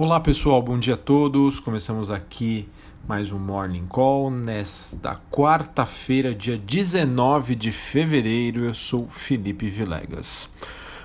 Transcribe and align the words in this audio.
Olá 0.00 0.20
pessoal, 0.20 0.62
bom 0.62 0.78
dia 0.78 0.94
a 0.94 0.96
todos. 0.96 1.58
Começamos 1.58 2.08
aqui 2.08 2.68
mais 3.08 3.32
um 3.32 3.38
Morning 3.40 3.84
Call 3.88 4.30
nesta 4.30 5.20
quarta-feira, 5.28 6.32
dia 6.32 6.56
19 6.56 7.56
de 7.56 7.72
fevereiro. 7.72 8.64
Eu 8.64 8.74
sou 8.74 9.08
Felipe 9.10 9.68
Vilegas. 9.68 10.48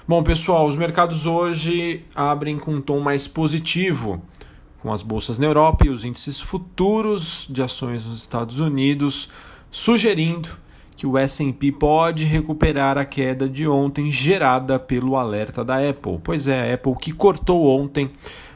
Bom 0.07 0.21
pessoal, 0.21 0.67
os 0.67 0.75
mercados 0.75 1.25
hoje 1.25 2.05
abrem 2.13 2.59
com 2.59 2.75
um 2.75 2.81
tom 2.81 2.99
mais 2.99 3.27
positivo, 3.27 4.21
com 4.79 4.93
as 4.93 5.01
bolsas 5.01 5.39
na 5.39 5.47
Europa 5.47 5.87
e 5.87 5.89
os 5.89 6.05
índices 6.05 6.39
futuros 6.39 7.47
de 7.49 7.63
ações 7.63 8.05
nos 8.05 8.17
Estados 8.17 8.59
Unidos 8.59 9.27
sugerindo 9.71 10.49
que 10.95 11.07
o 11.07 11.17
S&P 11.17 11.71
pode 11.71 12.25
recuperar 12.25 12.99
a 12.99 13.05
queda 13.05 13.49
de 13.49 13.67
ontem 13.67 14.11
gerada 14.11 14.77
pelo 14.77 15.15
alerta 15.15 15.65
da 15.65 15.77
Apple. 15.77 16.19
Pois 16.23 16.47
é, 16.47 16.69
a 16.71 16.75
Apple 16.75 16.95
que 16.95 17.11
cortou 17.11 17.65
ontem 17.65 18.11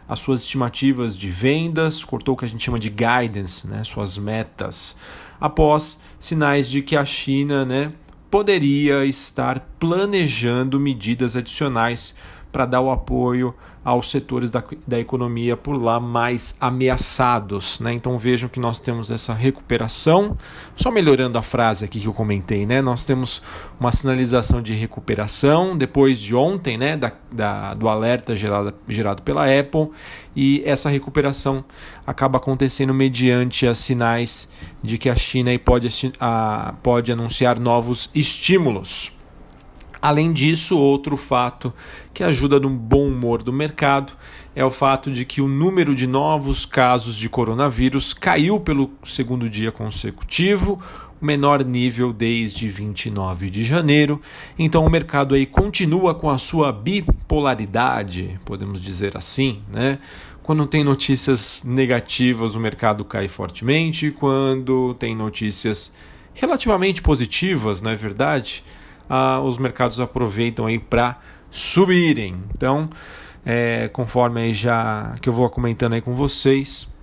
as 0.08 0.20
suas 0.20 0.42
estimativas 0.42 1.18
de 1.18 1.30
vendas, 1.30 2.04
cortou 2.04 2.36
o 2.36 2.38
que 2.38 2.46
a 2.46 2.48
gente 2.48 2.64
chama 2.64 2.80
de 2.80 2.90
guidance, 2.90 3.68
né, 3.68 3.84
suas 3.84 4.18
metas, 4.18 4.98
após 5.40 6.00
sinais 6.20 6.70
de 6.70 6.82
que 6.82 6.96
a 6.96 7.06
China 7.06 7.66
né, 7.66 7.92
poderia 8.30 9.06
estar 9.06 9.60
planejando 9.80 10.80
medidas 10.80 11.36
adicionais 11.36 12.16
para 12.52 12.66
dar 12.66 12.82
o 12.82 12.92
apoio 12.92 13.54
aos 13.88 14.12
setores 14.12 14.52
da, 14.52 14.62
da 14.86 15.00
economia 15.00 15.56
por 15.56 15.82
lá 15.82 15.98
mais 15.98 16.58
ameaçados. 16.60 17.80
Né? 17.80 17.94
Então 17.94 18.18
vejam 18.20 18.50
que 18.50 18.60
nós 18.60 18.80
temos 18.80 19.10
essa 19.10 19.34
recuperação, 19.34 20.38
só 20.76 20.92
melhorando 20.92 21.38
a 21.38 21.42
frase 21.42 21.86
aqui 21.86 22.02
que 22.02 22.08
eu 22.08 22.14
comentei, 22.14 22.66
né? 22.66 22.82
nós 22.82 23.06
temos 23.06 23.42
uma 23.80 23.92
sinalização 23.94 24.62
de 24.62 24.74
recuperação 24.74 25.78
depois 25.78 26.20
de 26.20 26.36
ontem, 26.36 26.78
né? 26.78 26.98
da, 26.98 27.14
da, 27.32 27.74
do 27.76 27.88
alerta 27.88 28.36
gerado, 28.36 28.74
gerado 28.90 29.22
pela 29.22 29.46
Apple, 29.46 29.90
e 30.36 30.62
essa 30.66 30.90
recuperação 30.90 31.64
acaba 32.06 32.40
acontecendo 32.40 32.94
mediante 32.94 33.66
as 33.66 33.78
sinais 33.78 34.50
de 34.84 34.98
que 34.98 35.10
a 35.10 35.16
China 35.16 35.52
pode, 35.60 35.88
a, 36.20 36.74
pode 36.84 37.10
anunciar 37.10 37.58
novos 37.58 38.10
estímulos. 38.14 39.17
Além 40.02 40.32
disso, 40.32 40.78
outro 40.78 41.18
fato 41.18 41.74
que 42.14 42.24
ajuda 42.24 42.60
no 42.60 42.70
bom 42.70 43.08
humor 43.08 43.42
do 43.42 43.52
mercado 43.52 44.14
é 44.56 44.64
o 44.64 44.72
fato 44.72 45.12
de 45.12 45.26
que 45.26 45.42
o 45.42 45.48
número 45.48 45.94
de 45.94 46.08
novos 46.08 46.66
casos 46.66 47.16
de 47.16 47.30
coronavírus 47.30 48.14
caiu 48.14 48.60
pelo 48.60 48.92
segundo 49.04 49.50
dia 49.50 49.72
consecutivo, 49.72 50.82
o 51.22 51.26
menor 51.26 51.64
nível 51.64 52.14
desde 52.14 52.70
29 52.70 53.50
de 53.50 53.66
janeiro. 53.66 54.22
Então 54.58 54.86
o 54.86 54.90
mercado 54.90 55.36
aí 55.36 55.46
continua 55.46 56.14
com 56.14 56.30
a 56.30 56.38
sua 56.38 56.72
bipolaridade, 56.72 58.40
podemos 58.46 58.82
dizer 58.82 59.18
assim, 59.18 59.62
né? 59.72 60.00
Quando 60.44 60.66
tem 60.66 60.84
notícias 60.84 61.62
negativas, 61.66 62.56
o 62.56 62.60
mercado 62.60 63.04
cai 63.04 63.28
fortemente, 63.28 64.12
quando 64.12 64.94
tem 64.94 65.14
notícias 65.14 65.94
relativamente 66.34 67.02
positivas, 67.02 67.82
não 67.82 67.92
é 67.92 67.96
verdade? 67.96 68.64
Ah, 69.10 69.40
os 69.42 69.58
mercados 69.58 70.00
aproveitam 70.00 70.66
aí 70.66 70.80
para 70.80 71.20
subirem. 71.50 72.44
Então, 72.56 72.90
é, 73.46 73.88
conforme 73.90 74.42
aí 74.42 74.54
já 74.54 75.16
que 75.22 75.30
eu 75.30 75.34
vou 75.34 75.50
comentando 75.50 75.94
aí 75.94 76.02
com 76.02 76.14
vocês, 76.14 76.94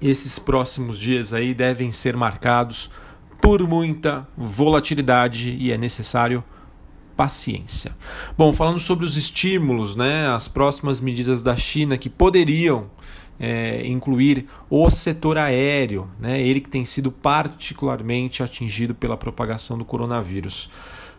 esses 0.00 0.38
próximos 0.38 0.98
dias 0.98 1.32
aí 1.32 1.54
devem 1.54 1.92
ser 1.92 2.16
marcados 2.16 2.90
por 3.40 3.66
muita 3.66 4.26
volatilidade 4.36 5.56
e 5.58 5.70
é 5.70 5.78
necessário 5.78 6.42
paciência. 7.16 7.96
Bom, 8.36 8.52
falando 8.52 8.78
sobre 8.78 9.04
os 9.04 9.16
estímulos, 9.16 9.96
né, 9.96 10.28
as 10.28 10.48
próximas 10.48 11.00
medidas 11.00 11.42
da 11.42 11.56
China 11.56 11.96
que 11.96 12.10
poderiam 12.10 12.90
é, 13.40 13.86
incluir 13.86 14.46
o 14.68 14.90
setor 14.90 15.38
aéreo, 15.38 16.08
né, 16.18 16.40
ele 16.40 16.60
que 16.60 16.68
tem 16.68 16.84
sido 16.84 17.10
particularmente 17.10 18.42
atingido 18.42 18.94
pela 18.94 19.16
propagação 19.16 19.78
do 19.78 19.84
coronavírus. 19.84 20.68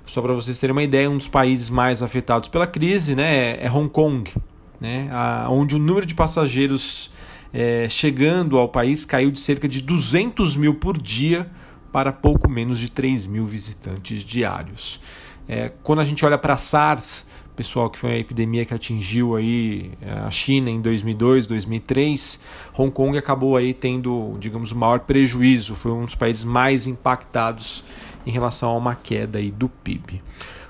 Só 0.07 0.22
para 0.22 0.34
vocês 0.34 0.57
terem 0.57 0.72
uma 0.72 0.84
ideia, 0.84 1.09
um 1.09 1.18
dos 1.18 1.28
países 1.28 1.69
mais 1.69 2.01
afetados 2.01 2.47
pela 2.47 2.66
crise 2.66 3.13
né, 3.13 3.62
é 3.63 3.69
Hong 3.69 3.90
Kong, 3.90 4.34
né, 4.79 5.09
a, 5.12 5.47
onde 5.50 5.75
o 5.75 5.79
número 5.79 6.06
de 6.06 6.16
passageiros 6.16 7.12
é, 7.53 7.90
chegando 7.90 8.57
ao 8.57 8.69
país 8.69 9.03
caiu 9.03 9.29
de 9.29 9.40
cerca 9.40 9.68
de 9.68 9.81
200 9.81 10.56
mil 10.56 10.75
por 10.75 10.97
dia 10.97 11.51
para 11.91 12.13
pouco 12.13 12.50
menos 12.50 12.79
de 12.79 12.90
3 12.90 13.28
mil 13.28 13.45
visitantes 13.45 14.23
diários. 14.23 15.01
É, 15.45 15.73
quando 15.84 16.00
a 16.00 16.06
gente 16.06 16.25
olha 16.25 16.38
para 16.38 16.56
SARS, 16.56 17.28
pessoal, 17.53 17.89
que 17.89 18.00
foi 18.00 18.12
a 18.12 18.18
epidemia 18.18 18.66
que 18.66 18.74
atingiu 18.74 19.35
aí 19.35 19.91
é, 20.01 20.12
a 20.12 20.31
China 20.31 20.69
em 20.69 20.79
2002, 20.79 21.47
2003, 21.47 22.39
Hong 22.78 22.91
Kong 22.91 23.18
acabou 23.18 23.57
aí 23.57 23.74
tendo, 23.74 24.38
digamos, 24.39 24.72
o 24.72 24.78
maior 24.78 25.01
prejuízo, 25.01 25.75
foi 25.75 25.91
um 25.91 26.06
dos 26.06 26.16
países 26.16 26.45
mais 26.45 26.88
impactados 26.88 27.84
em 28.27 28.31
relação 28.31 28.69
a 28.71 28.77
uma 28.77 28.93
queda 28.93 29.39
aí 29.39 29.49
do 29.49 29.69
PIB. 29.69 30.21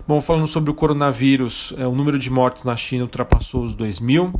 Bom, 0.07 0.21
falando 0.21 0.47
sobre 0.47 0.69
o 0.71 0.73
coronavírus, 0.73 1.73
é, 1.77 1.85
o 1.85 1.91
número 1.91 2.17
de 2.17 2.29
mortes 2.29 2.63
na 2.63 2.77
China 2.77 3.03
ultrapassou 3.03 3.63
os 3.63 3.75
2 3.75 3.99
mil. 3.99 4.33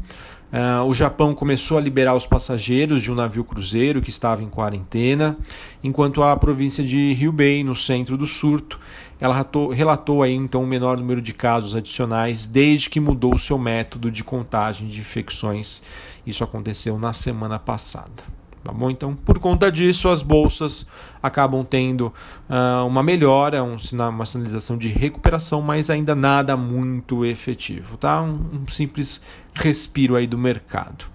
Uh, 0.47 0.81
o 0.87 0.93
Japão 0.93 1.35
começou 1.35 1.77
a 1.77 1.81
liberar 1.81 2.15
os 2.15 2.25
passageiros 2.25 3.03
de 3.03 3.11
um 3.11 3.15
navio 3.15 3.43
cruzeiro 3.43 4.01
que 4.01 4.09
estava 4.09 4.41
em 4.41 4.47
quarentena, 4.47 5.37
enquanto 5.83 6.23
a 6.23 6.37
província 6.37 6.81
de 6.85 7.17
Hubei, 7.21 7.65
no 7.65 7.75
centro 7.75 8.17
do 8.17 8.25
surto, 8.25 8.79
ela 9.19 9.33
relatou, 9.33 9.69
relatou 9.71 10.23
aí 10.23 10.33
então 10.33 10.63
um 10.63 10.67
menor 10.67 10.95
número 10.95 11.21
de 11.21 11.33
casos 11.33 11.75
adicionais 11.75 12.45
desde 12.45 12.89
que 12.89 13.01
mudou 13.01 13.37
seu 13.37 13.57
método 13.57 14.09
de 14.09 14.23
contagem 14.23 14.87
de 14.87 15.01
infecções. 15.01 15.81
Isso 16.25 16.45
aconteceu 16.45 16.97
na 16.97 17.11
semana 17.11 17.59
passada. 17.59 18.36
Tá 18.63 18.71
bom? 18.71 18.89
Então, 18.89 19.15
por 19.15 19.39
conta 19.39 19.71
disso, 19.71 20.09
as 20.09 20.21
bolsas 20.21 20.87
acabam 21.21 21.63
tendo 21.63 22.13
uh, 22.49 22.85
uma 22.85 23.01
melhora, 23.01 23.63
um, 23.63 23.77
uma 24.09 24.25
sinalização 24.25 24.77
de 24.77 24.89
recuperação, 24.89 25.61
mas 25.61 25.89
ainda 25.89 26.13
nada 26.13 26.57
muito 26.57 27.25
efetivo. 27.25 27.97
Tá? 27.97 28.21
Um, 28.21 28.63
um 28.63 28.67
simples 28.67 29.21
respiro 29.53 30.15
aí 30.15 30.27
do 30.27 30.37
mercado. 30.37 31.05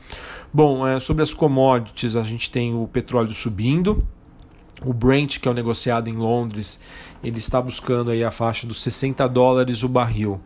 Bom, 0.52 0.86
é, 0.86 1.00
sobre 1.00 1.22
as 1.22 1.32
commodities, 1.32 2.16
a 2.16 2.22
gente 2.22 2.50
tem 2.50 2.74
o 2.74 2.86
petróleo 2.86 3.32
subindo. 3.32 4.06
O 4.84 4.92
Brent, 4.92 5.38
que 5.38 5.48
é 5.48 5.50
o 5.50 5.54
negociado 5.54 6.08
em 6.08 6.16
Londres, 6.16 6.80
ele 7.22 7.38
está 7.38 7.62
buscando 7.62 8.10
aí 8.10 8.24
a 8.24 8.30
faixa 8.30 8.66
dos 8.66 8.82
60 8.82 9.26
dólares 9.28 9.82
o 9.82 9.88
barril. 9.88 10.40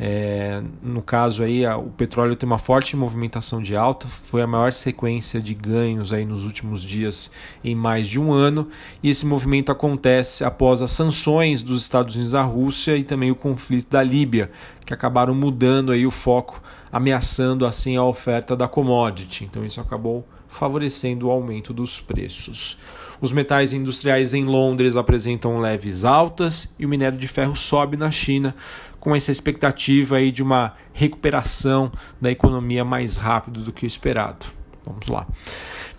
É, 0.00 0.62
no 0.82 1.02
caso 1.02 1.42
aí, 1.42 1.64
a, 1.64 1.76
o 1.76 1.90
petróleo 1.90 2.34
tem 2.34 2.46
uma 2.46 2.58
forte 2.58 2.96
movimentação 2.96 3.62
de 3.62 3.76
alta, 3.76 4.06
foi 4.06 4.42
a 4.42 4.46
maior 4.46 4.72
sequência 4.72 5.40
de 5.40 5.54
ganhos 5.54 6.12
aí 6.12 6.24
nos 6.24 6.44
últimos 6.44 6.82
dias 6.82 7.30
em 7.62 7.74
mais 7.74 8.08
de 8.08 8.18
um 8.18 8.32
ano, 8.32 8.68
e 9.02 9.10
esse 9.10 9.24
movimento 9.26 9.70
acontece 9.70 10.44
após 10.44 10.82
as 10.82 10.90
sanções 10.90 11.62
dos 11.62 11.82
Estados 11.82 12.16
Unidos 12.16 12.34
à 12.34 12.42
Rússia 12.42 12.96
e 12.96 13.04
também 13.04 13.30
o 13.30 13.36
conflito 13.36 13.90
da 13.90 14.02
Líbia, 14.02 14.50
que 14.84 14.94
acabaram 14.94 15.34
mudando 15.34 15.92
aí 15.92 16.06
o 16.06 16.10
foco, 16.10 16.62
ameaçando 16.90 17.64
assim 17.64 17.96
a 17.96 18.04
oferta 18.04 18.56
da 18.56 18.66
commodity. 18.66 19.44
Então 19.44 19.64
isso 19.64 19.80
acabou 19.80 20.26
favorecendo 20.52 21.26
o 21.26 21.30
aumento 21.30 21.72
dos 21.72 22.00
preços. 22.00 22.78
Os 23.20 23.32
metais 23.32 23.72
industriais 23.72 24.34
em 24.34 24.44
Londres 24.44 24.96
apresentam 24.96 25.60
leves 25.60 26.04
altas 26.04 26.72
e 26.78 26.84
o 26.84 26.88
minério 26.88 27.18
de 27.18 27.28
ferro 27.28 27.54
sobe 27.54 27.96
na 27.96 28.10
China, 28.10 28.54
com 28.98 29.14
essa 29.14 29.32
expectativa 29.32 30.16
aí 30.16 30.30
de 30.30 30.42
uma 30.42 30.74
recuperação 30.92 31.90
da 32.20 32.30
economia 32.30 32.84
mais 32.84 33.16
rápido 33.16 33.60
do 33.60 33.72
que 33.72 33.84
o 33.84 33.86
esperado. 33.86 34.46
Vamos 34.84 35.06
lá. 35.06 35.26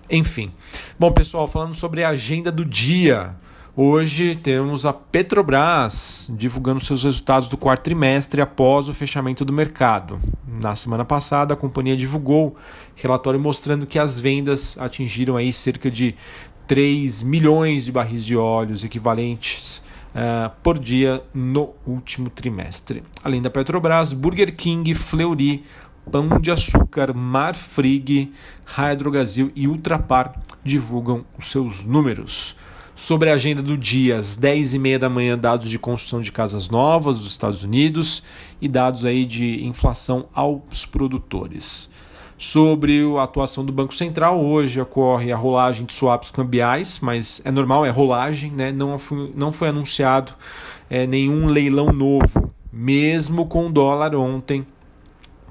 Enfim. 0.10 0.52
Bom, 1.00 1.12
pessoal, 1.12 1.48
falando 1.48 1.74
sobre 1.74 2.04
a 2.04 2.10
agenda 2.10 2.52
do 2.52 2.66
dia. 2.66 3.36
Hoje 3.76 4.36
temos 4.36 4.86
a 4.86 4.94
Petrobras 4.94 6.30
divulgando 6.38 6.80
seus 6.80 7.04
resultados 7.04 7.48
do 7.48 7.58
quarto 7.58 7.82
trimestre 7.82 8.40
após 8.40 8.88
o 8.88 8.94
fechamento 8.94 9.44
do 9.44 9.52
mercado. 9.52 10.20
Na 10.48 10.76
semana 10.76 11.04
passada, 11.04 11.56
a 11.56 11.58
companhia 11.58 11.98
divulgou 11.98 12.56
relatório 12.96 13.40
mostrando 13.40 13.88
que 13.88 13.98
as 13.98 14.20
vendas 14.20 14.78
atingiram 14.78 15.36
aí 15.36 15.52
cerca 15.52 15.90
de 15.90 16.14
3 16.68 17.24
milhões 17.24 17.86
de 17.86 17.92
barris 17.92 18.24
de 18.24 18.38
óleos 18.38 18.84
equivalentes 18.84 19.82
uh, 20.14 20.52
por 20.62 20.78
dia 20.78 21.24
no 21.34 21.72
último 21.84 22.30
trimestre. 22.30 23.02
Além 23.24 23.42
da 23.42 23.50
Petrobras, 23.50 24.14
Burger 24.14 24.56
King, 24.56 24.94
Fleury, 24.94 25.64
Pão 26.12 26.40
de 26.40 26.52
Açúcar, 26.52 27.12
Marfrig, 27.12 28.34
Hydrogazil 28.68 29.52
e 29.56 29.68
Ultrapar 29.68 30.40
divulgam 30.64 31.26
os 31.36 31.50
seus 31.50 31.82
números 31.84 32.56
sobre 32.96 33.30
a 33.30 33.34
agenda 33.34 33.62
do 33.62 33.78
dia, 33.78 34.18
às 34.18 34.38
10h30 34.38 34.98
da 34.98 35.10
manhã, 35.10 35.38
dados 35.38 35.70
de 35.70 35.80
construção 35.80 36.22
de 36.22 36.32
casas 36.32 36.70
novas 36.70 37.20
dos 37.20 37.32
Estados 37.32 37.64
Unidos 37.64 38.24
e 38.62 38.68
dados 38.68 39.06
aí 39.06 39.26
de 39.26 39.66
inflação 39.66 40.28
aos 40.34 40.86
produtores. 40.86 41.90
Sobre 42.38 43.02
a 43.18 43.24
atuação 43.24 43.64
do 43.64 43.72
Banco 43.72 43.94
Central, 43.94 44.44
hoje 44.44 44.80
ocorre 44.80 45.32
a 45.32 45.38
rolagem 45.38 45.86
de 45.86 45.94
swaps 45.94 46.30
cambiais, 46.30 47.00
mas 47.00 47.42
é 47.46 47.52
normal, 47.52 47.86
é 47.86 47.90
rolagem, 47.90 48.52
né? 48.52 48.72
não, 48.72 49.00
foi, 49.00 49.32
não 49.36 49.52
foi 49.52 49.70
anunciado 49.70 50.34
é, 50.90 51.08
nenhum 51.08 51.48
leilão 51.48 51.92
novo, 51.94 52.54
mesmo 52.72 53.46
com 53.46 53.68
o 53.68 53.72
dólar 53.72 54.16
ontem 54.16 54.66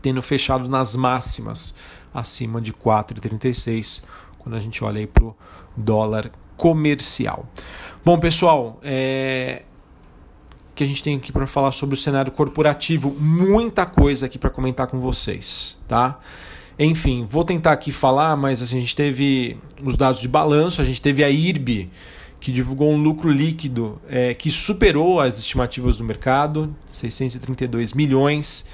tendo 0.03 0.21
fechado 0.21 0.69
nas 0.69 0.97
máximas 0.97 1.77
acima 2.13 2.61
de 2.61 2.73
4,36 2.73 4.03
quando 4.37 4.57
a 4.57 4.59
gente 4.59 4.83
olha 4.83 5.07
para 5.07 5.25
o 5.25 5.37
dólar 5.77 6.31
comercial. 6.57 7.47
Bom, 8.05 8.19
pessoal, 8.19 8.81
é... 8.83 9.63
que 10.75 10.83
a 10.83 10.87
gente 10.87 11.03
tem 11.03 11.17
aqui 11.17 11.31
para 11.31 11.47
falar 11.47 11.73
sobre 11.73 11.95
o 11.95 11.99
cenário 11.99 12.33
corporativo, 12.33 13.15
muita 13.19 13.87
coisa 13.87 14.27
aqui 14.27 14.39
para 14.39 14.51
comentar 14.51 14.87
com 14.87 14.99
vocês, 14.99 15.79
tá? 15.87 16.19
Enfim, 16.79 17.27
vou 17.29 17.45
tentar 17.45 17.73
aqui 17.73 17.93
falar, 17.93 18.37
mas 18.37 18.63
assim, 18.63 18.79
a 18.79 18.81
gente 18.81 18.97
teve 18.97 19.57
os 19.85 19.97
dados 19.97 20.21
de 20.21 20.29
balanço, 20.29 20.81
a 20.81 20.85
gente 20.85 21.01
teve 21.01 21.23
a 21.23 21.31
IRB, 21.31 21.91
que 22.41 22.51
divulgou 22.51 22.91
um 22.91 23.01
lucro 23.01 23.31
líquido 23.31 24.01
é, 24.09 24.35
que 24.35 24.51
superou 24.51 25.21
as 25.21 25.39
estimativas 25.39 25.97
do 25.97 26.05
mercado, 26.05 26.75
632 26.89 27.95
milhões. 27.95 28.67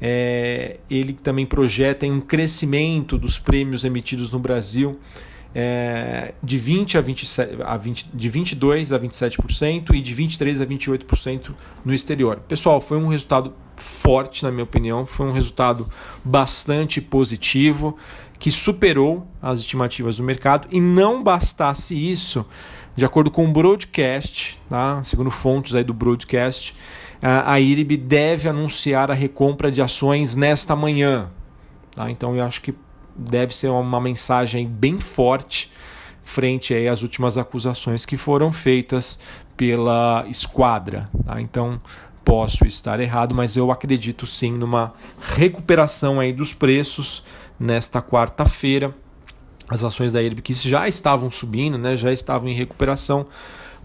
É, 0.00 0.78
ele 0.90 1.12
também 1.12 1.46
projeta 1.46 2.04
um 2.06 2.20
crescimento 2.20 3.16
dos 3.16 3.38
prêmios 3.38 3.84
emitidos 3.84 4.32
no 4.32 4.40
Brasil 4.40 4.98
é, 5.54 6.34
de 6.42 6.56
20 6.56 6.98
a 6.98 7.00
27, 7.00 7.62
a 7.62 7.76
20, 7.76 8.08
de 8.12 8.28
22 8.28 8.92
a 8.92 8.98
27% 8.98 9.94
e 9.94 10.00
de 10.00 10.14
23 10.14 10.60
a 10.60 10.66
28% 10.66 11.50
no 11.84 11.92
exterior. 11.92 12.40
Pessoal, 12.48 12.80
foi 12.80 12.96
um 12.96 13.08
resultado 13.08 13.52
forte, 13.76 14.42
na 14.42 14.50
minha 14.50 14.64
opinião, 14.64 15.04
foi 15.04 15.26
um 15.26 15.32
resultado 15.32 15.88
bastante 16.24 17.00
positivo 17.00 17.96
que 18.38 18.50
superou 18.50 19.26
as 19.40 19.60
estimativas 19.60 20.16
do 20.16 20.22
mercado 20.22 20.66
e 20.70 20.80
não 20.80 21.22
bastasse 21.22 21.94
isso, 21.94 22.44
de 22.96 23.04
acordo 23.04 23.30
com 23.30 23.44
o 23.44 23.52
broadcast, 23.52 24.58
tá? 24.68 25.02
segundo 25.04 25.30
fontes 25.30 25.74
aí 25.74 25.84
do 25.84 25.94
broadcast, 25.94 26.74
a 27.22 27.60
IRIB 27.60 27.96
deve 27.96 28.48
anunciar 28.48 29.10
a 29.10 29.14
recompra 29.14 29.70
de 29.70 29.80
ações 29.80 30.34
nesta 30.34 30.74
manhã. 30.74 31.30
Tá? 31.94 32.10
Então 32.10 32.34
eu 32.34 32.42
acho 32.42 32.60
que 32.60 32.74
deve 33.16 33.54
ser 33.54 33.68
uma 33.68 34.00
mensagem 34.00 34.66
bem 34.66 34.98
forte 34.98 35.70
frente 36.22 36.72
aí 36.72 36.88
às 36.88 37.02
últimas 37.02 37.36
acusações 37.36 38.06
que 38.06 38.16
foram 38.16 38.52
feitas 38.52 39.18
pela 39.56 40.24
esquadra. 40.28 41.10
Tá? 41.26 41.40
Então 41.40 41.80
posso 42.24 42.64
estar 42.64 43.00
errado, 43.00 43.34
mas 43.34 43.56
eu 43.56 43.70
acredito 43.70 44.26
sim 44.26 44.52
numa 44.52 44.94
recuperação 45.34 46.20
aí 46.20 46.32
dos 46.32 46.54
preços 46.54 47.24
nesta 47.58 48.00
quarta-feira 48.00 48.94
as 49.72 49.82
ações 49.84 50.12
da 50.12 50.20
que 50.42 50.52
já 50.52 50.86
estavam 50.86 51.30
subindo, 51.30 51.78
né, 51.78 51.96
já 51.96 52.12
estavam 52.12 52.48
em 52.48 52.54
recuperação, 52.54 53.26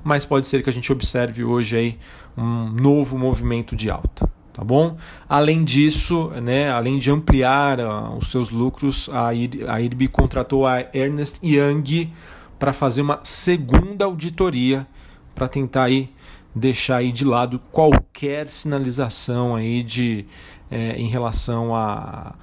mas 0.04 0.26
pode 0.26 0.48
ser 0.48 0.62
que 0.62 0.70
a 0.70 0.74
gente 0.74 0.92
observe 0.92 1.44
hoje 1.44 1.78
aí 1.78 2.00
um 2.38 2.70
novo 2.70 3.18
movimento 3.18 3.76
de 3.76 3.90
alta. 3.90 4.30
Tá 4.58 4.64
bom? 4.64 4.98
Além 5.30 5.64
disso, 5.64 6.32
né, 6.42 6.72
além 6.72 6.98
de 6.98 7.12
ampliar 7.12 7.80
uh, 7.80 8.18
os 8.18 8.32
seus 8.32 8.50
lucros, 8.50 9.08
a 9.14 9.32
IRB 9.32 10.08
contratou 10.08 10.66
a 10.66 10.80
Ernest 10.96 11.40
Young 11.46 12.12
para 12.58 12.74
fazer 12.74 13.04
uma 13.04 13.20
segunda 13.22 14.06
auditoria 14.06 14.88
para 15.36 15.48
tentar 15.48 15.84
aí 15.84 16.10
deixar 16.56 16.98
aí 16.98 17.12
de 17.12 17.24
lado 17.24 17.62
qualquer 17.72 18.50
sinalização 18.50 19.56
aí 19.56 19.84
de 19.84 20.26
é, 20.72 21.00
em 21.00 21.08
relação 21.08 21.76
a 21.76 22.34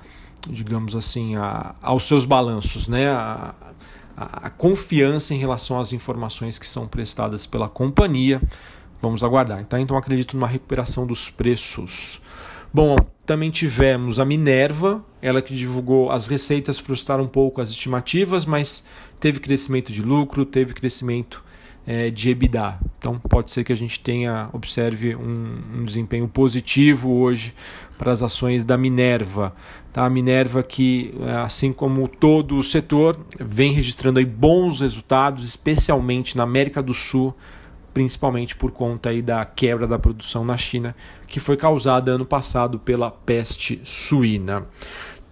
digamos 0.48 0.94
assim, 0.94 1.34
a, 1.34 1.74
aos 1.82 2.04
seus 2.04 2.24
balanços, 2.24 2.86
né? 2.86 3.08
A, 3.08 3.54
a, 4.16 4.46
a, 4.46 4.50
confiança 4.50 5.34
em 5.34 5.38
relação 5.38 5.80
às 5.80 5.92
informações 5.92 6.60
que 6.60 6.68
são 6.68 6.86
prestadas 6.86 7.44
pela 7.44 7.68
companhia. 7.68 8.40
Vamos 9.00 9.22
aguardar. 9.22 9.64
Tá? 9.66 9.80
Então 9.80 9.96
acredito 9.96 10.36
numa 10.36 10.48
recuperação 10.48 11.06
dos 11.06 11.30
preços. 11.30 12.20
Bom, 12.72 12.96
também 13.24 13.50
tivemos 13.50 14.18
a 14.18 14.24
Minerva, 14.24 15.04
ela 15.22 15.40
que 15.40 15.54
divulgou 15.54 16.10
as 16.10 16.26
receitas 16.26 16.78
frustraram 16.78 17.24
um 17.24 17.28
pouco 17.28 17.60
as 17.60 17.70
estimativas, 17.70 18.44
mas 18.44 18.84
teve 19.20 19.38
crescimento 19.38 19.92
de 19.92 20.02
lucro, 20.02 20.44
teve 20.44 20.74
crescimento 20.74 21.42
é, 21.86 22.10
de 22.10 22.30
EBITDA. 22.30 22.78
Então 22.98 23.18
pode 23.18 23.50
ser 23.50 23.64
que 23.64 23.72
a 23.72 23.76
gente 23.76 24.00
tenha, 24.00 24.48
observe 24.52 25.14
um, 25.14 25.80
um, 25.80 25.84
desempenho 25.84 26.26
positivo 26.26 27.20
hoje 27.20 27.54
para 27.96 28.10
as 28.10 28.22
ações 28.22 28.64
da 28.64 28.76
Minerva. 28.76 29.54
Tá? 29.92 30.04
A 30.04 30.10
Minerva 30.10 30.62
que, 30.62 31.14
assim 31.44 31.72
como 31.72 32.08
todo 32.08 32.58
o 32.58 32.62
setor, 32.62 33.16
vem 33.38 33.72
registrando 33.72 34.18
aí 34.18 34.24
bons 34.24 34.80
resultados, 34.80 35.44
especialmente 35.44 36.36
na 36.36 36.42
América 36.42 36.82
do 36.82 36.92
Sul, 36.92 37.34
principalmente 37.94 38.54
por 38.54 38.72
conta 38.72 39.08
aí 39.08 39.22
da 39.22 39.44
quebra 39.46 39.86
da 39.86 39.98
produção 39.98 40.44
na 40.44 40.58
China, 40.58 40.94
que 41.26 41.40
foi 41.40 41.56
causada 41.56 42.10
ano 42.10 42.26
passado 42.26 42.78
pela 42.78 43.10
peste 43.10 43.80
suína. 43.84 44.66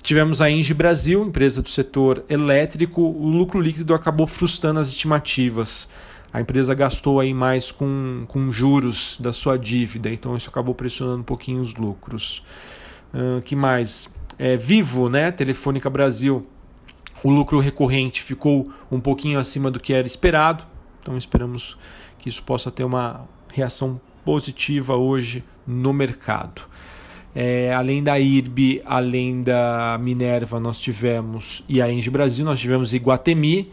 Tivemos 0.03 0.41
a 0.41 0.51
Engie 0.51 0.73
Brasil, 0.73 1.23
empresa 1.23 1.61
do 1.61 1.69
setor 1.69 2.25
elétrico, 2.29 3.03
o 3.03 3.29
lucro 3.29 3.61
líquido 3.61 3.95
acabou 3.95 4.27
frustrando 4.27 4.81
as 4.81 4.89
estimativas 4.89 5.89
a 6.33 6.41
empresa 6.41 6.75
gastou 6.75 7.21
aí 7.21 7.35
mais 7.35 7.71
com, 7.71 8.25
com 8.27 8.51
juros 8.51 9.19
da 9.21 9.33
sua 9.33 9.59
dívida, 9.59 10.11
então 10.11 10.35
isso 10.35 10.49
acabou 10.49 10.75
pressionando 10.75 11.21
um 11.21 11.25
pouquinho 11.25 11.61
os 11.61 11.75
lucros. 11.75 12.43
Uh, 13.13 13.43
que 13.43 13.55
mais? 13.55 14.15
É, 14.39 14.57
Vivo, 14.57 15.11
né? 15.11 15.31
Telefônica 15.31 15.91
Brasil, 15.91 16.47
o 17.23 17.31
lucro 17.31 17.61
recorrente 17.61 18.23
ficou 18.23 18.73
um 18.91 18.99
pouquinho 18.99 19.39
acima 19.39 19.71
do 19.71 19.79
que 19.79 19.93
era 19.93 20.07
esperado, 20.07 20.65
então 21.03 21.19
esperamos 21.19 21.77
que 22.23 22.29
isso 22.29 22.43
possa 22.45 22.71
ter 22.71 22.85
uma 22.85 23.29
reação 23.49 24.01
positiva 24.25 24.97
hoje 24.97 25.45
no 25.67 25.93
mercado. 25.93 26.63
É, 27.35 27.75
além 27.75 28.03
da 28.03 28.19
IRB, 28.19 28.81
além 28.85 29.43
da 29.43 29.99
Minerva, 30.01 30.61
nós 30.61 30.79
tivemos, 30.79 31.65
e 31.69 31.83
a 31.83 31.91
Engie 31.91 32.11
Brasil, 32.11 32.45
nós 32.45 32.61
tivemos 32.61 32.95
Iguatemi, 32.95 33.71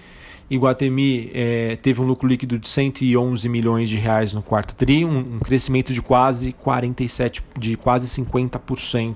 Iguatemi 0.50 1.30
é, 1.32 1.76
teve 1.76 2.02
um 2.02 2.06
lucro 2.06 2.28
líquido 2.28 2.58
de 2.58 2.68
111 2.68 3.48
milhões 3.48 3.88
de 3.88 3.98
reais 3.98 4.34
no 4.34 4.42
quarto 4.42 4.76
tri, 4.76 5.06
um, 5.06 5.36
um 5.36 5.40
crescimento 5.40 5.94
de 5.94 6.02
quase 6.02 6.54
47, 6.54 7.44
de 7.58 7.78
quase 7.78 8.08
50%. 8.08 9.16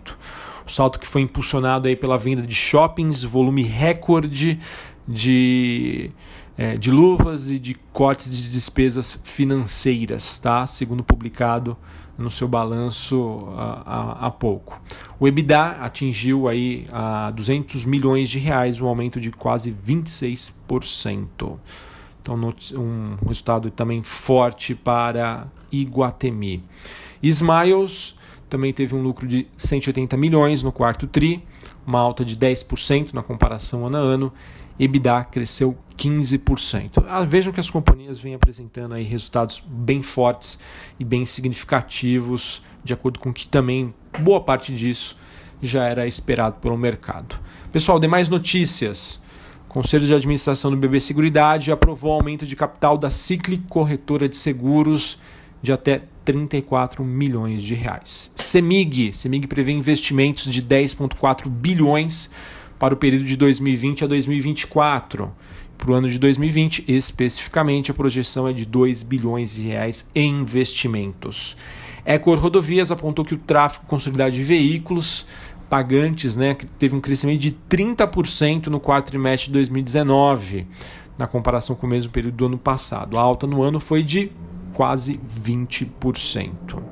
O 0.65 0.71
salto 0.71 0.99
que 0.99 1.07
foi 1.07 1.21
impulsionado 1.21 1.87
aí 1.87 1.95
pela 1.95 2.17
venda 2.17 2.43
de 2.43 2.53
shoppings, 2.53 3.23
volume 3.23 3.63
recorde 3.63 4.59
de, 5.07 6.11
é, 6.57 6.77
de 6.77 6.91
luvas 6.91 7.49
e 7.49 7.57
de 7.57 7.73
cortes 7.91 8.35
de 8.35 8.51
despesas 8.51 9.19
financeiras, 9.23 10.37
tá? 10.37 10.65
segundo 10.67 11.03
publicado 11.03 11.75
no 12.17 12.29
seu 12.29 12.47
balanço 12.47 13.47
há, 13.55 14.27
há 14.27 14.31
pouco. 14.31 14.79
O 15.19 15.27
EBITDA 15.27 15.77
atingiu 15.81 16.47
aí 16.47 16.85
a 16.91 17.31
200 17.31 17.85
milhões 17.85 18.29
de 18.29 18.39
reais, 18.39 18.79
um 18.79 18.87
aumento 18.87 19.19
de 19.19 19.31
quase 19.31 19.71
26%. 19.71 21.57
Então, 22.21 22.39
um 22.75 23.17
resultado 23.27 23.69
também 23.69 24.01
forte 24.03 24.73
para 24.75 25.47
Iguatemi. 25.71 26.63
Smiles 27.21 28.15
também 28.47 28.71
teve 28.71 28.95
um 28.95 29.01
lucro 29.01 29.27
de 29.27 29.47
180 29.57 30.15
milhões 30.15 30.61
no 30.61 30.71
quarto 30.71 31.07
tri, 31.07 31.43
uma 31.85 31.99
alta 31.99 32.23
de 32.23 32.37
10% 32.37 33.13
na 33.13 33.23
comparação 33.23 33.85
ano 33.87 33.97
a 33.97 33.99
ano 33.99 34.33
EBITDA 34.79 35.23
cresceu 35.25 35.77
15%. 35.97 37.03
Ah, 37.07 37.23
vejam 37.23 37.53
que 37.53 37.59
as 37.59 37.69
companhias 37.69 38.19
vêm 38.19 38.33
apresentando 38.33 38.93
aí 38.93 39.03
resultados 39.03 39.63
bem 39.65 40.01
fortes 40.01 40.59
e 40.99 41.05
bem 41.05 41.25
significativos, 41.25 42.61
de 42.83 42.93
acordo 42.93 43.19
com 43.19 43.31
que 43.31 43.47
também 43.47 43.93
boa 44.19 44.41
parte 44.41 44.73
disso 44.73 45.17
já 45.61 45.85
era 45.85 46.07
esperado 46.07 46.57
pelo 46.59 46.77
mercado. 46.77 47.39
Pessoal, 47.71 47.99
demais 47.99 48.27
notícias. 48.27 49.21
O 49.65 49.73
Conselho 49.73 50.05
de 50.05 50.13
Administração 50.13 50.69
do 50.69 50.77
BB 50.77 50.99
Seguridade 50.99 51.71
aprovou 51.71 52.11
aumento 52.11 52.45
de 52.45 52.55
capital 52.55 52.97
da 52.97 53.09
Cicle 53.09 53.57
Corretora 53.69 54.27
de 54.27 54.37
Seguros 54.37 55.17
de 55.61 55.71
até 55.71 56.03
34 56.25 57.03
milhões 57.03 57.63
de 57.63 57.73
reais. 57.73 58.31
Semig, 58.35 59.13
Semig 59.13 59.47
prevê 59.47 59.71
investimentos 59.71 60.45
de 60.45 60.61
10,4 60.61 61.47
bilhões 61.49 62.29
para 62.83 62.95
o 62.95 62.97
período 62.97 63.23
de 63.23 63.37
2020 63.37 64.03
a 64.03 64.07
2024. 64.07 65.31
Para 65.77 65.91
o 65.91 65.93
ano 65.93 66.09
de 66.09 66.19
2020, 66.19 66.83
especificamente, 66.85 67.89
a 67.89 67.93
projeção 67.93 68.45
é 68.45 68.51
de 68.51 68.65
2 68.65 69.03
bilhões 69.03 69.55
de 69.55 69.61
reais 69.61 70.11
em 70.13 70.41
investimentos. 70.41 71.55
Ecor 72.05 72.37
Rodovias 72.37 72.91
apontou 72.91 73.23
que 73.23 73.35
o 73.35 73.37
tráfego 73.37 73.85
com 73.87 73.97
solidariedade 73.97 74.35
de 74.35 74.43
veículos 74.43 75.25
pagantes 75.69 76.35
né, 76.35 76.57
teve 76.77 76.93
um 76.93 76.99
crescimento 76.99 77.39
de 77.39 77.53
30% 77.69 78.67
no 78.67 78.81
quarto 78.81 79.05
trimestre 79.07 79.47
de 79.47 79.53
2019, 79.53 80.67
na 81.17 81.25
comparação 81.25 81.77
com 81.77 81.87
o 81.87 81.89
mesmo 81.89 82.11
período 82.11 82.35
do 82.35 82.45
ano 82.47 82.57
passado. 82.57 83.17
A 83.17 83.21
alta 83.21 83.47
no 83.47 83.63
ano 83.63 83.79
foi 83.79 84.03
de 84.03 84.29
quase 84.73 85.21
20%. 85.41 86.83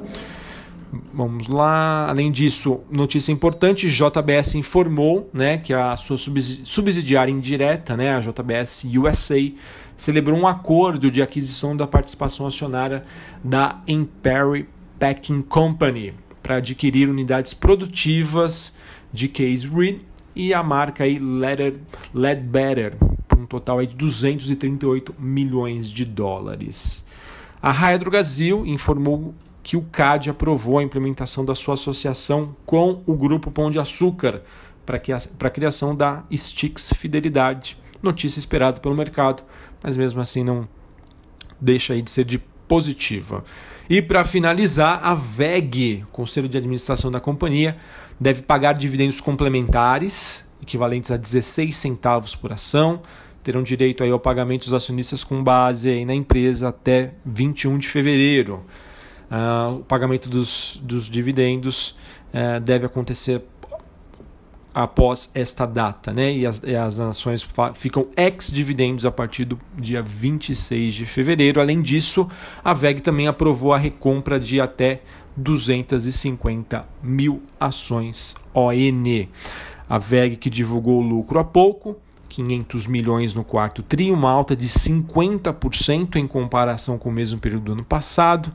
Vamos 1.14 1.48
lá. 1.48 2.10
Além 2.10 2.32
disso, 2.32 2.82
notícia 2.92 3.32
importante: 3.32 3.90
JBS 3.90 4.56
informou, 4.56 5.30
né, 5.34 5.58
que 5.58 5.74
a 5.74 5.96
sua 5.96 6.18
subsidiária 6.18 7.32
indireta, 7.32 7.96
né, 7.96 8.14
a 8.14 8.20
JBS 8.20 8.86
USA, 8.96 9.40
celebrou 9.96 10.38
um 10.38 10.48
acordo 10.48 11.10
de 11.10 11.22
aquisição 11.22 11.78
da 11.78 11.88
participação 11.88 12.46
acionária 12.46 13.06
da 13.44 13.82
Imperi 13.88 14.68
Packing 15.00 15.42
Company 15.44 16.14
para 16.44 16.58
adquirir 16.58 17.08
unidades 17.08 17.54
produtivas 17.54 18.76
de 19.14 19.28
Case 19.28 19.68
Reed 19.68 20.02
e 20.36 20.54
a 20.54 20.64
marca 20.64 21.04
Ledbetter, 22.14 22.98
por 23.28 23.38
um 23.38 23.46
total 23.46 23.80
aí 23.80 23.88
de 23.88 23.96
238 23.96 25.16
milhões 25.20 25.90
de 25.90 26.04
dólares. 26.04 27.06
A 27.62 27.72
Brasil 28.10 28.66
informou 28.66 29.36
que 29.64 29.78
o 29.78 29.82
CAD 29.84 30.30
aprovou 30.30 30.80
a 30.80 30.84
implementação 30.84 31.46
da 31.46 31.54
sua 31.54 31.76
associação 31.76 32.56
com 32.66 33.04
o 33.06 33.14
Grupo 33.14 33.52
Pão 33.52 33.70
de 33.70 33.80
Açúcar 33.80 34.42
para 34.86 34.98
a 35.48 35.52
criação 35.52 35.96
da 35.96 36.24
Stix 36.36 36.92
Fidelidade. 36.96 37.78
Notícia 38.02 38.40
esperada 38.40 38.80
pelo 38.80 38.96
mercado, 38.96 39.44
mas 39.84 39.96
mesmo 39.96 40.20
assim 40.20 40.44
não 40.44 40.68
deixa 41.60 41.94
aí 41.94 42.02
de 42.02 42.10
ser 42.10 42.26
de 42.26 42.40
positiva. 42.68 43.44
E 43.90 44.02
para 44.02 44.24
finalizar, 44.24 45.00
a 45.04 45.14
VEG, 45.14 46.06
Conselho 46.12 46.48
de 46.48 46.58
Administração 46.58 47.12
da 47.12 47.20
companhia, 47.20 47.78
deve 48.20 48.42
pagar 48.42 48.74
dividendos 48.74 49.20
complementares, 49.20 50.46
equivalentes 50.62 51.12
a 51.12 51.18
16 51.18 51.76
centavos 51.76 52.34
por 52.34 52.54
ação, 52.54 53.02
terão 53.44 53.62
direito 53.62 54.04
aí 54.04 54.12
ao 54.12 54.20
pagamento 54.20 54.64
dos 54.64 54.74
acionistas 54.74 55.24
com 55.24 55.44
base 55.44 55.90
aí 55.90 56.06
na 56.06 56.14
empresa 56.14 56.70
até 56.70 57.14
21 57.26 57.78
de 57.78 57.88
fevereiro. 57.88 58.64
Uh, 59.32 59.78
o 59.78 59.84
pagamento 59.84 60.30
dos, 60.30 60.78
dos 60.84 61.08
dividendos 61.08 61.96
uh, 62.34 62.60
deve 62.60 62.86
acontecer 62.86 63.42
após 64.74 65.32
esta 65.34 65.66
data, 65.66 66.12
né? 66.12 66.34
E 66.34 66.46
as, 66.46 66.62
e 66.64 66.76
as 66.76 67.00
ações 67.00 67.48
ficam 67.76 68.08
ex-dividendos 68.18 69.06
a 69.06 69.12
partir 69.12 69.46
do 69.46 69.60
dia 69.76 70.02
26 70.02 70.94
de 70.94 71.06
fevereiro. 71.06 71.62
Além 71.62 71.82
disso, 71.82 72.30
a 72.64 72.74
VEG 72.74 73.02
também 73.02 73.28
aprovou 73.28 73.74
a 73.74 73.78
recompra 73.78 74.40
de 74.40 74.60
até 74.60 75.02
250 75.36 76.86
mil 77.02 77.42
ações 77.60 78.36
ON. 78.54 79.28
A 79.90 79.98
VEG 79.98 80.38
que 80.38 80.50
divulgou 80.50 81.00
o 81.00 81.06
lucro 81.06 81.40
há 81.40 81.44
pouco, 81.44 81.98
500 82.30 82.88
milhões 82.88 83.34
no 83.34 83.44
quarto 83.44 83.84
tri, 83.84 84.10
uma 84.10 84.32
alta 84.32 84.56
de 84.56 84.68
50% 84.68 86.16
em 86.16 86.26
comparação 86.26 86.98
com 86.98 87.10
o 87.10 87.12
mesmo 87.12 87.40
período 87.40 87.66
do 87.66 87.72
ano 87.74 87.84
passado. 87.84 88.54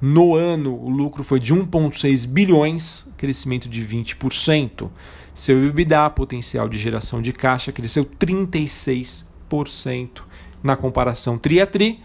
No 0.00 0.34
ano, 0.34 0.74
o 0.74 0.88
lucro 0.88 1.22
foi 1.22 1.38
de 1.38 1.54
1,6 1.54 2.26
bilhões, 2.26 3.06
crescimento 3.16 3.68
de 3.68 3.84
20%. 3.84 4.90
Seu 5.34 5.64
EBITDA, 5.64 6.10
potencial 6.10 6.68
de 6.68 6.76
geração 6.78 7.22
de 7.22 7.32
caixa, 7.32 7.72
cresceu 7.72 8.04
36% 8.04 10.22
na 10.62 10.76
comparação 10.76 11.38
tri 11.38 11.60
a 11.60 11.66
tri 11.66 12.00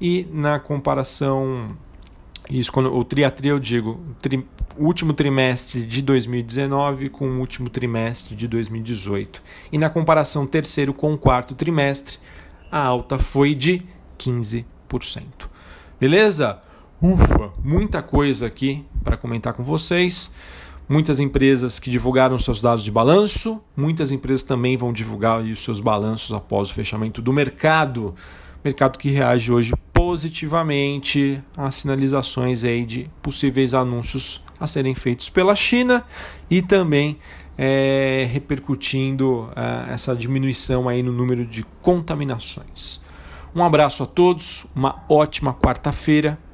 e 0.00 0.26
na 0.30 0.60
comparação 0.60 1.76
isso 2.48 2.70
quando 2.70 2.94
o 2.94 3.04
tri 3.04 3.24
a 3.24 3.30
tri 3.30 3.48
eu 3.48 3.58
digo 3.58 4.00
tri, 4.20 4.46
último 4.76 5.12
trimestre 5.12 5.84
de 5.84 6.02
2019 6.02 7.08
com 7.08 7.28
o 7.28 7.40
último 7.40 7.70
trimestre 7.70 8.34
de 8.34 8.46
2018. 8.46 9.42
E 9.72 9.78
na 9.78 9.88
comparação 9.88 10.46
terceiro 10.46 10.92
com 10.92 11.16
quarto 11.16 11.54
trimestre, 11.54 12.18
a 12.70 12.78
alta 12.78 13.18
foi 13.18 13.54
de 13.54 13.82
15%. 14.18 14.64
Beleza? 15.98 16.60
Ufa, 17.06 17.52
muita 17.62 18.00
coisa 18.00 18.46
aqui 18.46 18.82
para 19.02 19.14
comentar 19.18 19.52
com 19.52 19.62
vocês. 19.62 20.34
Muitas 20.88 21.20
empresas 21.20 21.78
que 21.78 21.90
divulgaram 21.90 22.38
seus 22.38 22.62
dados 22.62 22.82
de 22.82 22.90
balanço, 22.90 23.60
muitas 23.76 24.10
empresas 24.10 24.42
também 24.42 24.74
vão 24.74 24.90
divulgar 24.90 25.42
os 25.42 25.62
seus 25.62 25.80
balanços 25.80 26.32
após 26.34 26.70
o 26.70 26.72
fechamento 26.72 27.20
do 27.20 27.30
mercado. 27.30 28.14
Mercado 28.64 28.98
que 28.98 29.10
reage 29.10 29.52
hoje 29.52 29.74
positivamente 29.92 31.42
às 31.54 31.74
sinalizações 31.74 32.64
aí 32.64 32.86
de 32.86 33.10
possíveis 33.20 33.74
anúncios 33.74 34.42
a 34.58 34.66
serem 34.66 34.94
feitos 34.94 35.28
pela 35.28 35.54
China 35.54 36.06
e 36.48 36.62
também 36.62 37.18
é, 37.58 38.26
repercutindo 38.32 39.50
é, 39.54 39.92
essa 39.92 40.16
diminuição 40.16 40.88
aí 40.88 41.02
no 41.02 41.12
número 41.12 41.44
de 41.44 41.66
contaminações. 41.82 42.98
Um 43.54 43.62
abraço 43.62 44.02
a 44.02 44.06
todos, 44.06 44.64
uma 44.74 45.04
ótima 45.06 45.52
quarta-feira 45.52 46.38